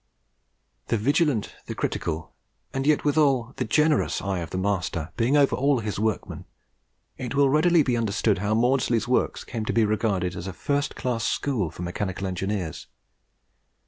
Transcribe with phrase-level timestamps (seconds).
[0.87, 2.33] The vigilant, the critical,
[2.73, 6.45] and yet withal the generous eye of the master being over all his workmen,
[7.19, 10.95] it will readily be understood how Maudslay's works came to be regarded as a first
[10.95, 12.87] class school for mechanical engineers.